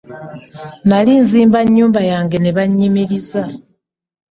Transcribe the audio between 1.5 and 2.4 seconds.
ennyumba yange